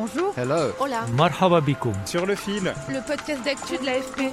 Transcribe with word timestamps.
Bonjour. 0.00 0.32
Hello. 0.36 0.70
Hola. 0.78 1.04
Marhaba 1.16 1.60
bikoum. 1.60 1.92
Sur 2.04 2.24
le 2.24 2.36
fil, 2.36 2.72
Le 2.88 3.04
podcast 3.04 3.42
d'actu 3.44 3.78
de 3.78 3.84
l'AFP. 3.84 4.30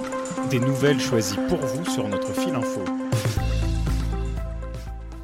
des 0.48 0.60
nouvelles 0.60 1.00
choisies 1.00 1.38
pour 1.48 1.58
vous 1.58 1.84
sur 1.90 2.06
notre 2.06 2.32
fil 2.34 2.54
info. 2.54 2.84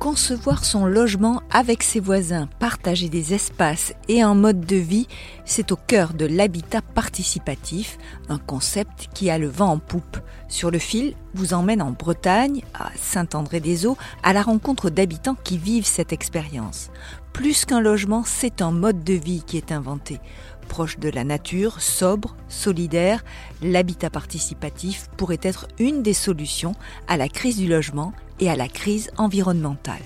Concevoir 0.01 0.65
son 0.65 0.85
logement 0.85 1.43
avec 1.53 1.85
ses 1.85 2.01
voisins, 2.01 2.49
partager 2.59 3.09
des 3.09 3.35
espaces 3.35 3.95
et 4.09 4.21
un 4.21 4.35
mode 4.35 4.67
de 4.67 4.75
vie, 4.75 5.07
c'est 5.45 5.71
au 5.71 5.77
cœur 5.77 6.13
de 6.13 6.27
l'habitat 6.27 6.83
participatif, 6.83 7.97
un 8.29 8.39
concept 8.39 9.11
qui 9.15 9.31
a 9.31 9.39
le 9.39 9.47
vent 9.47 9.69
en 9.69 9.79
poupe. 9.79 10.19
Sur 10.49 10.73
le 10.73 10.81
fil 10.81 11.15
vous 11.35 11.55
emmène 11.55 11.81
en 11.81 11.93
Bretagne, 11.93 12.63
à 12.75 12.91
Saint-André-des-Eaux, 12.97 13.97
à 14.25 14.33
la 14.33 14.43
rencontre 14.43 14.91
d'habitants 14.91 15.37
qui 15.45 15.57
vivent 15.57 15.87
cette 15.87 16.13
expérience. 16.13 16.91
Plus 17.33 17.65
qu'un 17.65 17.81
logement, 17.81 18.25
c'est 18.25 18.63
un 18.63 18.71
mode 18.71 19.05
de 19.05 19.15
vie 19.15 19.43
qui 19.47 19.57
est 19.57 19.73
inventé. 19.73 20.21
Proche 20.69 20.99
de 20.99 21.09
la 21.09 21.25
nature, 21.25 21.81
sobre, 21.81 22.37
solidaire, 22.49 23.25
l'habitat 23.63 24.11
participatif 24.11 25.09
pourrait 25.17 25.41
être 25.43 25.67
une 25.79 26.03
des 26.03 26.15
solutions 26.15 26.75
à 27.09 27.17
la 27.17 27.29
crise 27.29 27.57
du 27.57 27.69
logement 27.69 28.13
et 28.39 28.51
à 28.51 28.57
la 28.57 28.69
crise 28.69 29.11
environnementale. 29.17 30.03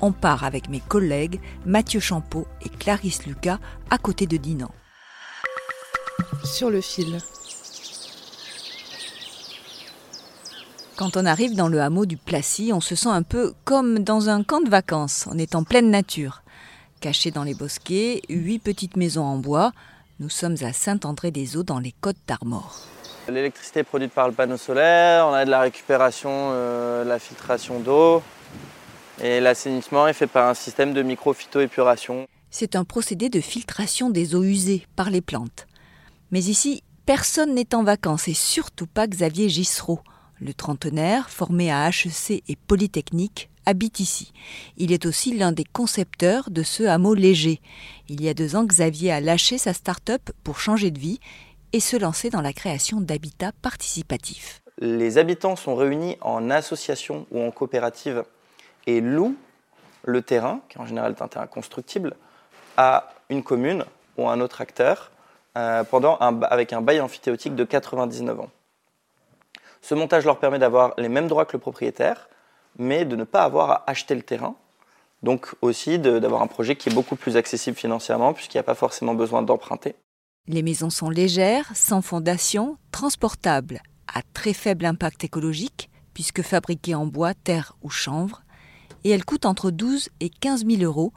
On 0.00 0.12
part 0.12 0.44
avec 0.44 0.68
mes 0.68 0.80
collègues 0.80 1.40
Mathieu 1.64 2.00
Champeau 2.00 2.46
et 2.64 2.68
Clarisse 2.68 3.26
Lucas 3.26 3.58
à 3.90 3.98
côté 3.98 4.26
de 4.26 4.36
Dinan. 4.36 4.70
Sur 6.44 6.70
le 6.70 6.80
fil. 6.80 7.18
Quand 10.96 11.16
on 11.18 11.26
arrive 11.26 11.54
dans 11.54 11.68
le 11.68 11.80
hameau 11.82 12.06
du 12.06 12.16
Placy, 12.16 12.70
on 12.72 12.80
se 12.80 12.94
sent 12.94 13.10
un 13.10 13.22
peu 13.22 13.52
comme 13.64 13.98
dans 13.98 14.30
un 14.30 14.42
camp 14.42 14.60
de 14.60 14.70
vacances. 14.70 15.26
On 15.30 15.38
est 15.38 15.54
en 15.54 15.62
pleine 15.62 15.90
nature. 15.90 16.42
Cachés 17.00 17.30
dans 17.30 17.44
les 17.44 17.54
bosquets, 17.54 18.22
huit 18.28 18.58
petites 18.58 18.96
maisons 18.96 19.24
en 19.24 19.36
bois, 19.36 19.72
nous 20.18 20.30
sommes 20.30 20.56
à 20.62 20.72
Saint-André-des-Eaux 20.72 21.62
dans 21.62 21.78
les 21.78 21.92
Côtes 22.00 22.16
d'Armor. 22.26 22.80
L'électricité 23.28 23.80
est 23.80 23.84
produite 23.84 24.12
par 24.12 24.28
le 24.28 24.34
panneau 24.34 24.56
solaire, 24.56 25.26
on 25.26 25.32
a 25.34 25.44
de 25.44 25.50
la 25.50 25.60
récupération, 25.60 26.30
euh, 26.32 27.04
la 27.04 27.18
filtration 27.18 27.80
d'eau 27.80 28.22
et 29.22 29.40
l'assainissement 29.40 30.08
est 30.08 30.14
fait 30.14 30.26
par 30.26 30.48
un 30.48 30.54
système 30.54 30.94
de 30.94 31.02
micro-phytoépuration. 31.02 32.26
C'est 32.50 32.76
un 32.76 32.84
procédé 32.84 33.28
de 33.28 33.40
filtration 33.40 34.08
des 34.08 34.34
eaux 34.34 34.44
usées 34.44 34.86
par 34.96 35.10
les 35.10 35.20
plantes. 35.20 35.66
Mais 36.30 36.40
ici, 36.44 36.82
personne 37.04 37.54
n'est 37.54 37.74
en 37.74 37.82
vacances 37.82 38.28
et 38.28 38.34
surtout 38.34 38.86
pas 38.86 39.06
Xavier 39.06 39.48
Gissereau. 39.48 40.00
Le 40.40 40.52
trentenaire, 40.52 41.30
formé 41.30 41.70
à 41.70 41.88
HEC 41.88 42.42
et 42.46 42.56
Polytechnique, 42.56 43.48
habite 43.64 44.00
ici. 44.00 44.32
Il 44.76 44.92
est 44.92 45.06
aussi 45.06 45.36
l'un 45.36 45.50
des 45.50 45.64
concepteurs 45.64 46.50
de 46.50 46.62
ce 46.62 46.82
hameau 46.82 47.14
léger. 47.14 47.60
Il 48.08 48.22
y 48.22 48.28
a 48.28 48.34
deux 48.34 48.54
ans, 48.54 48.64
Xavier 48.64 49.12
a 49.12 49.20
lâché 49.20 49.56
sa 49.56 49.72
start-up 49.72 50.30
pour 50.44 50.60
changer 50.60 50.90
de 50.90 50.98
vie 50.98 51.20
et 51.72 51.80
se 51.80 51.96
lancer 51.96 52.28
dans 52.30 52.42
la 52.42 52.52
création 52.52 53.00
d'habitats 53.00 53.52
participatifs. 53.62 54.62
Les 54.78 55.16
habitants 55.16 55.56
sont 55.56 55.74
réunis 55.74 56.18
en 56.20 56.50
association 56.50 57.26
ou 57.30 57.40
en 57.40 57.50
coopérative 57.50 58.24
et 58.86 59.00
louent 59.00 59.36
le 60.04 60.22
terrain, 60.22 60.60
qui 60.68 60.78
en 60.78 60.86
général 60.86 61.12
est 61.12 61.22
un 61.22 61.28
terrain 61.28 61.46
constructible, 61.46 62.14
à 62.76 63.10
une 63.30 63.42
commune 63.42 63.84
ou 64.18 64.28
à 64.28 64.32
un 64.32 64.40
autre 64.40 64.60
acteur 64.60 65.10
euh, 65.56 65.82
avec 66.42 66.72
un 66.74 66.82
bail 66.82 67.00
amphithéotique 67.00 67.54
de 67.54 67.64
99 67.64 68.40
ans. 68.40 68.50
Ce 69.80 69.94
montage 69.94 70.24
leur 70.24 70.38
permet 70.38 70.58
d'avoir 70.58 70.94
les 70.98 71.08
mêmes 71.08 71.28
droits 71.28 71.44
que 71.44 71.52
le 71.52 71.60
propriétaire, 71.60 72.28
mais 72.78 73.04
de 73.04 73.16
ne 73.16 73.24
pas 73.24 73.42
avoir 73.42 73.70
à 73.70 73.90
acheter 73.90 74.14
le 74.14 74.22
terrain. 74.22 74.56
Donc 75.22 75.54
aussi 75.62 75.98
d'avoir 75.98 76.42
un 76.42 76.46
projet 76.46 76.76
qui 76.76 76.88
est 76.88 76.94
beaucoup 76.94 77.16
plus 77.16 77.36
accessible 77.36 77.76
financièrement, 77.76 78.32
puisqu'il 78.32 78.56
n'y 78.56 78.60
a 78.60 78.64
pas 78.64 78.74
forcément 78.74 79.14
besoin 79.14 79.42
d'emprunter. 79.42 79.96
Les 80.46 80.62
maisons 80.62 80.90
sont 80.90 81.10
légères, 81.10 81.70
sans 81.74 82.02
fondation, 82.02 82.76
transportables, 82.92 83.80
à 84.06 84.20
très 84.34 84.52
faible 84.52 84.84
impact 84.84 85.24
écologique, 85.24 85.90
puisque 86.14 86.42
fabriquées 86.42 86.94
en 86.94 87.06
bois, 87.06 87.34
terre 87.34 87.76
ou 87.82 87.90
chanvre, 87.90 88.42
et 89.04 89.10
elles 89.10 89.24
coûtent 89.24 89.46
entre 89.46 89.70
12 89.70 90.08
et 90.20 90.30
15 90.30 90.66
000 90.66 90.82
euros 90.82 91.12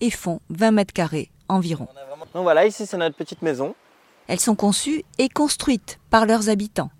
et 0.00 0.10
font 0.10 0.40
20 0.50 0.70
mètres 0.72 0.92
carrés 0.92 1.30
environ. 1.48 1.88
Donc 2.32 2.42
voilà, 2.42 2.66
ici 2.66 2.86
c'est 2.86 2.96
notre 2.96 3.16
petite 3.16 3.42
maison. 3.42 3.74
Elles 4.26 4.40
sont 4.40 4.56
conçues 4.56 5.04
et 5.18 5.28
construites 5.28 5.98
par 6.10 6.26
leurs 6.26 6.48
habitants, 6.48 6.90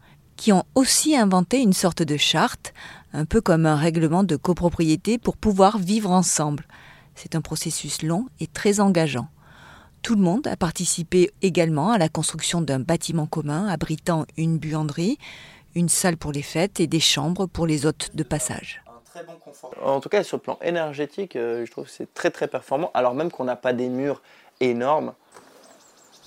qui 0.44 0.52
ont 0.52 0.64
aussi 0.74 1.16
inventé 1.16 1.62
une 1.62 1.72
sorte 1.72 2.02
de 2.02 2.18
charte, 2.18 2.74
un 3.14 3.24
peu 3.24 3.40
comme 3.40 3.64
un 3.64 3.76
règlement 3.76 4.24
de 4.24 4.36
copropriété 4.36 5.16
pour 5.16 5.38
pouvoir 5.38 5.78
vivre 5.78 6.10
ensemble. 6.10 6.66
C'est 7.14 7.34
un 7.34 7.40
processus 7.40 8.02
long 8.02 8.26
et 8.40 8.46
très 8.46 8.78
engageant. 8.78 9.28
Tout 10.02 10.16
le 10.16 10.20
monde 10.20 10.46
a 10.46 10.54
participé 10.58 11.32
également 11.40 11.92
à 11.92 11.96
la 11.96 12.10
construction 12.10 12.60
d'un 12.60 12.78
bâtiment 12.78 13.24
commun 13.24 13.68
abritant 13.68 14.26
une 14.36 14.58
buanderie, 14.58 15.16
une 15.74 15.88
salle 15.88 16.18
pour 16.18 16.30
les 16.30 16.42
fêtes 16.42 16.78
et 16.78 16.86
des 16.86 17.00
chambres 17.00 17.46
pour 17.46 17.66
les 17.66 17.86
hôtes 17.86 18.10
de 18.14 18.22
passage. 18.22 18.84
En 19.82 20.00
tout 20.00 20.10
cas, 20.10 20.22
sur 20.24 20.36
le 20.36 20.42
plan 20.42 20.58
énergétique, 20.60 21.36
euh, 21.36 21.64
je 21.64 21.70
trouve 21.70 21.84
que 21.84 21.90
c'est 21.90 22.12
très 22.12 22.30
très 22.30 22.48
performant, 22.48 22.90
alors 22.92 23.14
même 23.14 23.30
qu'on 23.30 23.44
n'a 23.44 23.56
pas 23.56 23.72
des 23.72 23.88
murs 23.88 24.20
énormes. 24.60 25.14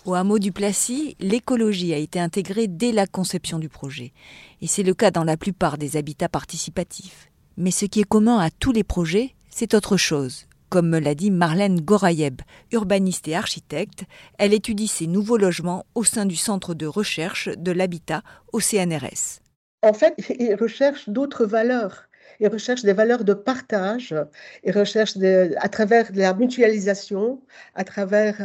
Au 0.07 0.13
hameau 0.13 0.39
du 0.39 0.53
Placy, 0.53 1.17
l'écologie 1.19 1.93
a 1.93 1.97
été 1.97 2.17
intégrée 2.17 2.69
dès 2.69 2.93
la 2.93 3.07
conception 3.07 3.59
du 3.59 3.67
projet. 3.67 4.13
Et 4.61 4.67
c'est 4.67 4.83
le 4.83 4.93
cas 4.93 5.11
dans 5.11 5.25
la 5.25 5.35
plupart 5.35 5.77
des 5.77 5.97
habitats 5.97 6.29
participatifs. 6.29 7.29
Mais 7.57 7.71
ce 7.71 7.83
qui 7.83 7.99
est 7.99 8.07
commun 8.07 8.39
à 8.39 8.49
tous 8.49 8.71
les 8.71 8.85
projets, 8.85 9.35
c'est 9.49 9.73
autre 9.73 9.97
chose. 9.97 10.45
Comme 10.69 10.87
me 10.87 10.99
l'a 10.99 11.13
dit 11.13 11.29
Marlène 11.29 11.81
Gorayeb, 11.81 12.41
urbaniste 12.71 13.27
et 13.27 13.35
architecte, 13.35 14.05
elle 14.39 14.53
étudie 14.53 14.87
ces 14.87 15.07
nouveaux 15.07 15.35
logements 15.35 15.85
au 15.93 16.05
sein 16.05 16.25
du 16.25 16.37
centre 16.37 16.73
de 16.73 16.85
recherche 16.85 17.49
de 17.57 17.73
l'habitat 17.73 18.21
au 18.53 18.61
CNRS. 18.61 19.41
En 19.83 19.91
fait, 19.91 20.15
ils 20.39 20.55
recherchent 20.55 21.09
d'autres 21.09 21.45
valeurs. 21.45 22.03
Ils 22.39 22.47
recherchent 22.47 22.83
des 22.83 22.93
valeurs 22.93 23.23
de 23.23 23.33
partage. 23.33 24.15
Ils 24.63 24.77
recherchent 24.77 25.17
à 25.57 25.69
travers 25.69 26.09
la 26.13 26.33
mutualisation, 26.33 27.41
à 27.75 27.83
travers, 27.83 28.35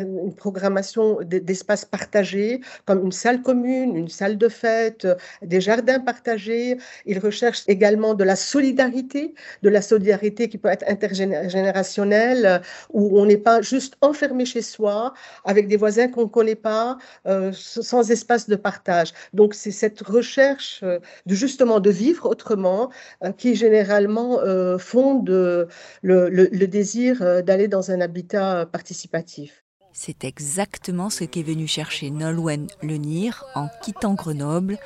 une 0.00 0.34
programmation 0.34 1.18
d'espaces 1.22 1.84
partagés, 1.84 2.60
comme 2.84 3.04
une 3.04 3.12
salle 3.12 3.42
commune, 3.42 3.96
une 3.96 4.08
salle 4.08 4.38
de 4.38 4.48
fête, 4.48 5.06
des 5.42 5.60
jardins 5.60 6.00
partagés. 6.00 6.78
Ils 7.06 7.18
recherchent 7.18 7.64
également 7.68 8.14
de 8.14 8.24
la 8.24 8.36
solidarité, 8.36 9.34
de 9.62 9.68
la 9.68 9.82
solidarité 9.82 10.48
qui 10.48 10.58
peut 10.58 10.68
être 10.68 10.84
intergénérationnelle, 10.88 12.62
où 12.90 13.20
on 13.20 13.26
n'est 13.26 13.36
pas 13.36 13.62
juste 13.62 13.96
enfermé 14.00 14.44
chez 14.44 14.62
soi, 14.62 15.14
avec 15.44 15.68
des 15.68 15.76
voisins 15.76 16.08
qu'on 16.08 16.22
ne 16.22 16.26
connaît 16.26 16.54
pas, 16.54 16.98
euh, 17.26 17.52
sans 17.52 18.10
espace 18.10 18.48
de 18.48 18.56
partage. 18.56 19.12
Donc, 19.32 19.54
c'est 19.54 19.70
cette 19.70 20.00
recherche 20.00 20.80
euh, 20.82 20.98
justement 21.26 21.80
de 21.80 21.90
vivre 21.90 22.26
autrement 22.28 22.90
euh, 23.24 23.32
qui 23.32 23.54
généralement 23.54 24.40
euh, 24.40 24.78
fonde 24.78 25.28
euh, 25.30 25.66
le, 26.02 26.28
le- 26.28 26.48
le 26.52 26.66
désir 26.66 27.22
euh, 27.22 27.42
d'aller 27.42 27.68
dans 27.68 27.90
un 27.90 28.00
habitat 28.00 28.66
participatif. 28.66 29.62
C'est 29.92 30.24
exactement 30.24 31.10
ce 31.10 31.24
qu'est 31.24 31.42
venu 31.42 31.66
chercher 31.66 32.10
Nolwenn 32.10 32.66
Lenir 32.82 33.44
en 33.54 33.68
quittant 33.82 34.14
Grenoble, 34.14 34.78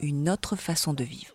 une 0.00 0.30
autre 0.30 0.56
façon 0.56 0.94
de 0.94 1.04
vivre. 1.04 1.34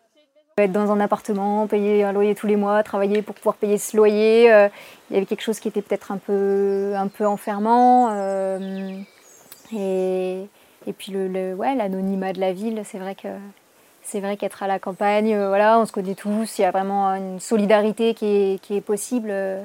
Être 0.57 0.71
dans 0.73 0.91
un 0.91 0.99
appartement, 0.99 1.67
payer 1.67 2.03
un 2.03 2.11
loyer 2.11 2.35
tous 2.35 2.47
les 2.47 2.57
mois, 2.57 2.83
travailler 2.83 3.21
pour 3.21 3.33
pouvoir 3.35 3.55
payer 3.55 3.77
ce 3.77 3.95
loyer, 3.95 4.51
euh, 4.51 4.67
il 5.09 5.13
y 5.13 5.17
avait 5.17 5.25
quelque 5.25 5.41
chose 5.43 5.59
qui 5.59 5.67
était 5.69 5.81
peut-être 5.81 6.11
un 6.11 6.17
peu, 6.17 6.93
un 6.95 7.07
peu 7.07 7.25
enfermant. 7.25 8.09
euh, 8.11 8.99
et, 9.71 10.47
et 10.87 10.93
puis 10.93 11.11
le, 11.11 11.27
le- 11.27 11.53
ouais, 11.55 11.75
l'anonymat 11.75 12.33
de 12.33 12.39
la 12.41 12.51
ville, 12.51 12.81
c'est 12.83 12.97
vrai 12.99 13.15
que 13.15 13.27
c'est 14.03 14.19
vrai 14.19 14.37
qu'être 14.37 14.63
à 14.63 14.67
la 14.67 14.79
campagne, 14.79 15.33
euh, 15.33 15.49
voilà, 15.49 15.79
on 15.79 15.85
se 15.85 15.91
connaît 15.91 16.15
tous, 16.15 16.57
il 16.57 16.61
y 16.61 16.65
a 16.65 16.71
vraiment 16.71 17.09
une 17.15 17.39
solidarité 17.39 18.13
qui 18.13 18.25
est, 18.25 18.61
qui 18.61 18.75
est 18.75 18.81
possible 18.81 19.29
euh, 19.31 19.63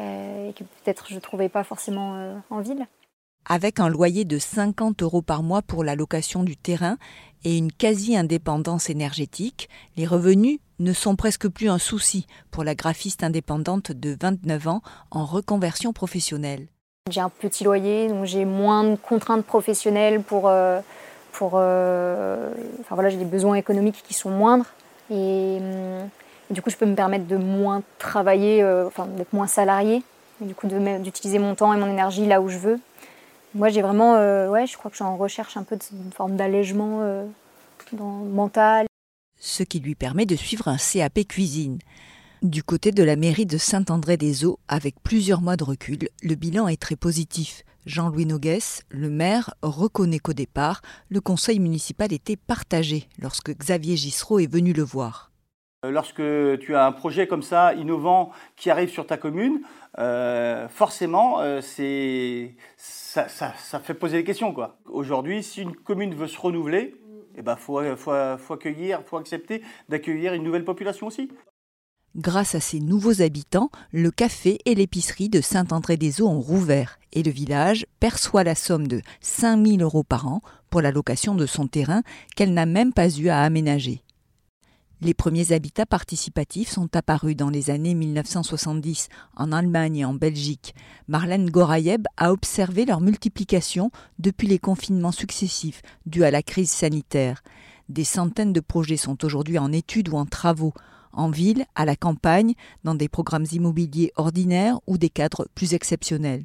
euh, 0.00 0.48
et 0.48 0.52
que 0.52 0.64
peut-être 0.64 1.06
je 1.08 1.16
ne 1.16 1.20
trouvais 1.20 1.48
pas 1.48 1.64
forcément 1.64 2.14
euh, 2.16 2.36
en 2.50 2.60
ville. 2.60 2.86
Avec 3.44 3.80
un 3.80 3.88
loyer 3.88 4.24
de 4.24 4.38
50 4.38 5.02
euros 5.02 5.22
par 5.22 5.42
mois 5.42 5.62
pour 5.62 5.82
la 5.82 5.96
location 5.96 6.44
du 6.44 6.56
terrain 6.56 6.98
et 7.44 7.56
une 7.56 7.72
quasi-indépendance 7.72 8.90
énergétique, 8.90 9.68
les 9.96 10.06
revenus 10.06 10.60
ne 10.78 10.92
sont 10.92 11.16
presque 11.16 11.48
plus 11.48 11.68
un 11.68 11.78
souci 11.78 12.26
pour 12.50 12.62
la 12.62 12.74
graphiste 12.74 13.24
indépendante 13.24 13.90
de 13.90 14.16
29 14.20 14.68
ans 14.68 14.82
en 15.10 15.24
reconversion 15.24 15.92
professionnelle. 15.92 16.68
J'ai 17.10 17.20
un 17.20 17.30
petit 17.30 17.64
loyer, 17.64 18.08
donc 18.08 18.26
j'ai 18.26 18.44
moins 18.44 18.84
de 18.84 18.96
contraintes 18.96 19.44
professionnelles 19.44 20.22
pour... 20.22 20.50
Euh, 21.42 21.58
euh, 21.58 22.52
enfin 22.80 22.94
voilà, 22.94 23.10
j'ai 23.10 23.16
des 23.16 23.24
besoins 23.24 23.54
économiques 23.54 24.02
qui 24.06 24.14
sont 24.14 24.30
moindres. 24.30 24.66
Et, 25.10 25.58
hum, 25.60 26.08
du 26.50 26.62
coup, 26.62 26.70
je 26.70 26.76
peux 26.76 26.86
me 26.86 26.94
permettre 26.94 27.26
de 27.26 27.36
moins 27.36 27.82
travailler, 27.98 28.62
euh, 28.62 28.86
enfin 28.86 29.06
d'être 29.06 29.32
moins 29.32 29.46
salarié, 29.46 30.02
du 30.40 30.54
coup 30.54 30.66
d'utiliser 30.66 31.38
mon 31.38 31.54
temps 31.54 31.74
et 31.74 31.78
mon 31.78 31.90
énergie 31.90 32.26
là 32.26 32.40
où 32.40 32.48
je 32.48 32.58
veux. 32.58 32.80
Moi, 33.54 33.68
j'ai 33.68 33.82
vraiment, 33.82 34.12
ouais, 34.50 34.66
je 34.66 34.76
crois 34.76 34.90
que 34.90 34.96
je 34.96 35.02
suis 35.02 35.10
en 35.10 35.16
recherche 35.16 35.56
un 35.56 35.62
peu 35.62 35.78
d'une 35.90 36.12
forme 36.12 36.36
d'allègement 36.36 37.24
mental. 37.92 38.86
Ce 39.40 39.62
qui 39.62 39.80
lui 39.80 39.94
permet 39.94 40.26
de 40.26 40.36
suivre 40.36 40.68
un 40.68 40.76
CAP 40.76 41.26
cuisine. 41.26 41.78
Du 42.42 42.62
côté 42.62 42.92
de 42.92 43.02
la 43.02 43.16
mairie 43.16 43.46
de 43.46 43.58
Saint-André-des-Eaux, 43.58 44.60
avec 44.68 44.94
plusieurs 45.02 45.40
mois 45.40 45.56
de 45.56 45.64
recul, 45.64 45.98
le 46.22 46.36
bilan 46.36 46.68
est 46.68 46.80
très 46.80 46.94
positif. 46.94 47.64
Jean-Louis 47.84 48.26
Nogues, 48.26 48.60
le 48.90 49.10
maire, 49.10 49.54
reconnaît 49.60 50.20
qu'au 50.20 50.34
départ, 50.34 50.80
le 51.08 51.20
conseil 51.20 51.58
municipal 51.58 52.12
était 52.12 52.36
partagé 52.36 53.08
lorsque 53.20 53.50
Xavier 53.50 53.96
Gissereau 53.96 54.38
est 54.38 54.52
venu 54.52 54.72
le 54.72 54.84
voir. 54.84 55.32
Euh, 55.84 55.90
lorsque 55.90 56.22
tu 56.60 56.76
as 56.76 56.86
un 56.86 56.92
projet 56.92 57.26
comme 57.26 57.42
ça, 57.42 57.74
innovant, 57.74 58.30
qui 58.54 58.70
arrive 58.70 58.90
sur 58.90 59.04
ta 59.04 59.16
commune, 59.16 59.62
euh, 59.98 60.68
forcément, 60.68 61.40
euh, 61.40 61.60
ça, 61.60 63.28
fait 63.82 63.94
poser 63.94 64.18
des 64.18 64.24
questions. 64.24 64.54
Aujourd'hui, 64.86 65.42
si 65.42 65.62
une 65.62 65.74
commune 65.74 66.14
veut 66.14 66.28
se 66.28 66.38
renouveler, 66.38 66.94
il 67.34 67.40
eh 67.40 67.42
ben, 67.42 67.56
faut, 67.56 67.80
faut 67.96 69.16
accepter 69.16 69.62
d'accueillir 69.88 70.34
une 70.34 70.44
nouvelle 70.44 70.64
population 70.64 71.08
aussi. 71.08 71.32
Grâce 72.16 72.54
à 72.54 72.60
ces 72.60 72.80
nouveaux 72.80 73.22
habitants, 73.22 73.70
le 73.92 74.10
café 74.10 74.58
et 74.64 74.74
l'épicerie 74.74 75.28
de 75.28 75.40
Saint-André-des-Eaux 75.40 76.28
ont 76.28 76.40
rouvert 76.40 76.98
et 77.12 77.22
le 77.22 77.30
village 77.30 77.86
perçoit 78.00 78.44
la 78.44 78.54
somme 78.54 78.88
de 78.88 79.02
5000 79.20 79.82
euros 79.82 80.04
par 80.04 80.26
an 80.26 80.40
pour 80.70 80.80
la 80.80 80.90
location 80.90 81.34
de 81.34 81.46
son 81.46 81.66
terrain 81.66 82.02
qu'elle 82.34 82.54
n'a 82.54 82.66
même 82.66 82.92
pas 82.92 83.10
eu 83.10 83.28
à 83.28 83.40
aménager. 83.42 84.02
Les 85.00 85.14
premiers 85.14 85.52
habitats 85.52 85.86
participatifs 85.86 86.70
sont 86.70 86.96
apparus 86.96 87.36
dans 87.36 87.50
les 87.50 87.70
années 87.70 87.94
1970 87.94 89.08
en 89.36 89.52
Allemagne 89.52 89.98
et 89.98 90.04
en 90.04 90.14
Belgique. 90.14 90.74
Marlène 91.06 91.50
Gorayeb 91.50 92.08
a 92.16 92.32
observé 92.32 92.84
leur 92.84 93.00
multiplication 93.00 93.92
depuis 94.18 94.48
les 94.48 94.58
confinements 94.58 95.12
successifs 95.12 95.82
dus 96.06 96.24
à 96.24 96.32
la 96.32 96.42
crise 96.42 96.72
sanitaire. 96.72 97.44
Des 97.88 98.02
centaines 98.02 98.52
de 98.52 98.60
projets 98.60 98.96
sont 98.96 99.24
aujourd'hui 99.24 99.58
en 99.58 99.70
études 99.70 100.08
ou 100.08 100.16
en 100.16 100.26
travaux 100.26 100.74
en 101.18 101.30
ville, 101.30 101.66
à 101.74 101.84
la 101.84 101.96
campagne, 101.96 102.54
dans 102.84 102.94
des 102.94 103.08
programmes 103.08 103.46
immobiliers 103.52 104.12
ordinaires 104.16 104.78
ou 104.86 104.96
des 104.96 105.10
cadres 105.10 105.48
plus 105.54 105.74
exceptionnels. 105.74 106.44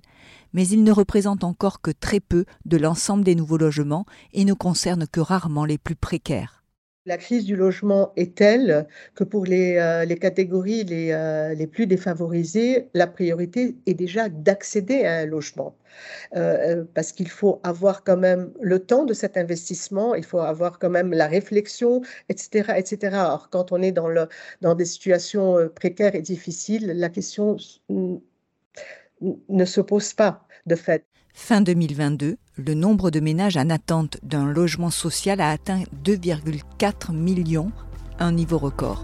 Mais 0.54 0.68
ils 0.68 0.84
ne 0.84 0.92
représentent 0.92 1.44
encore 1.44 1.82
que 1.82 1.92
très 1.92 2.20
peu 2.20 2.46
de 2.66 2.78
l'ensemble 2.78 3.24
des 3.24 3.36
nouveaux 3.36 3.58
logements 3.58 4.06
et 4.34 4.46
ne 4.46 4.54
concernent 4.54 5.08
que 5.08 5.20
rarement 5.20 5.66
les 5.66 5.78
plus 5.78 5.96
précaires. 5.96 6.63
La 7.06 7.18
crise 7.18 7.44
du 7.44 7.58
logement 7.58 8.14
est 8.16 8.36
telle 8.36 8.88
que 9.14 9.26
pour 9.26 9.44
les, 9.46 9.76
euh, 9.76 10.06
catégories 10.16 10.86
euh, 10.90 11.54
les, 11.54 11.68
plus 11.68 11.86
défavorisées, 11.86 12.90
la 12.94 13.08
priorité 13.08 13.76
est 13.86 13.94
déjà 13.94 14.30
d'accéder 14.30 15.04
à 15.04 15.18
un 15.18 15.26
logement. 15.26 15.76
Euh, 16.38 16.86
parce 16.94 17.12
qu'il 17.12 17.30
faut 17.30 17.60
avoir 17.64 18.06
quand 18.06 18.16
même 18.16 18.54
le 18.62 18.80
temps 18.80 19.04
de 19.04 19.14
cet 19.14 19.36
investissement, 19.36 20.16
il 20.16 20.24
faut 20.24 20.40
avoir 20.40 20.80
quand 20.80 20.90
même 20.90 21.12
la 21.12 21.28
réflexion, 21.28 22.02
etc. 22.30 22.74
etc. 22.78 23.18
Alors 23.18 23.50
quand 23.50 23.74
on 23.74 23.82
est 23.82 23.92
dans, 23.92 24.08
le, 24.08 24.28
dans 24.62 24.74
des 24.74 24.86
situations 24.86 25.70
précaires 25.76 26.16
et 26.16 26.22
difficiles, 26.22 26.88
la 26.88 27.10
question 27.10 27.58
ne 29.50 29.66
se 29.66 29.82
pose 29.82 30.14
pas 30.14 30.48
de 30.66 30.76
fait. 30.76 31.06
Fin 31.36 31.62
2022, 31.62 32.38
le 32.58 32.74
nombre 32.76 33.10
de 33.10 33.20
ménages 33.20 33.58
en 33.58 33.70
attente 33.72 34.18
d'un 34.22 34.46
logement 34.46 34.92
social 34.92 35.42
a 35.42 35.50
atteint 35.50 35.82
2,4 36.06 37.12
millions, 37.12 37.72
un 38.20 38.32
niveau 38.32 38.60
record. 38.60 39.04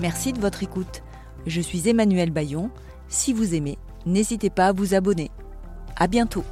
Merci 0.00 0.32
de 0.32 0.40
votre 0.40 0.62
écoute. 0.62 1.02
Je 1.46 1.60
suis 1.60 1.88
Emmanuel 1.88 2.30
Bayon. 2.30 2.70
Si 3.08 3.32
vous 3.32 3.54
aimez, 3.54 3.78
n'hésitez 4.06 4.50
pas 4.50 4.68
à 4.68 4.72
vous 4.72 4.94
abonner. 4.94 5.30
À 5.96 6.06
bientôt. 6.06 6.44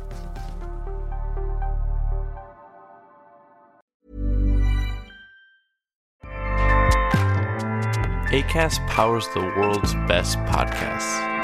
ACAST 8.33 8.81
powers 8.89 9.27
the 9.33 9.41
world's 9.57 9.95
best 10.07 10.37
podcasts. 10.47 11.36